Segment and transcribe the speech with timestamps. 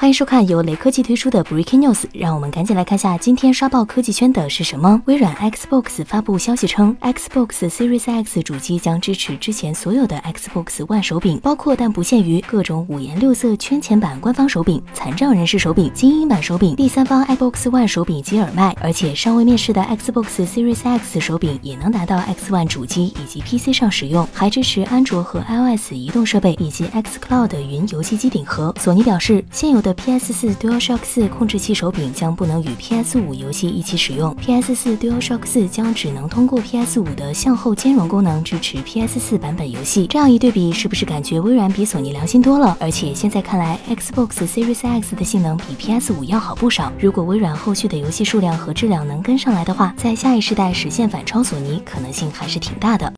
[0.00, 5.02] 欢迎收看由雷科技推出的 Breaking News，让我们赶紧来看下今天刷爆科技圈的是什么。
[5.04, 22.16] 微软 Xbox 发布消息称，Xbox Series X 主机将支持之前所有的 Xbox One 手柄，包括但不限于各种五颜六色圈钱版官方手柄、残障人士手柄、精英版手柄、第三方 Xbox One 手柄及耳麦，而且尚未面世的 Xbox Series X 手柄也能达到
[22.16, 28.74] X One 主机以及 PC 上使用，还支持安卓和 iOS 移动设备以及 xCloud 云游戏机顶盒。
[28.80, 40.06] 索尼表示，现有的 PS4 DualShock 4控制器手柄将不能与 PS5 游戏一起使用，PS4 DualShock 4将只能通过 PS5 的向后兼容功能支持 PS4 版本游戏。
[40.06, 42.76] 这样一对比，是不是感觉微软比索尼良心多了？
[42.80, 46.92] 而且现在看来，Xbox Series X 的性能比 PS5 要好不少。
[46.98, 53.08] 如果微软后续的游戏数量和质量能跟上来的话，在下一世代实现反超索尼可能性还是挺大的。